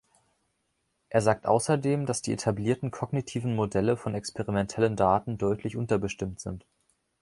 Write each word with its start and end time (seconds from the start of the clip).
Er 1.09 1.21
sagt 1.21 1.45
außerdem, 1.45 2.07
dass 2.07 2.23
die 2.23 2.33
etablierten 2.33 2.89
kognitiven 2.89 3.55
Modelle 3.55 3.97
von 3.97 4.15
experimentellen 4.15 4.95
Daten 4.95 5.37
deutlich 5.37 5.77
unterbestimmt 5.77 6.39
sind. 6.39 6.65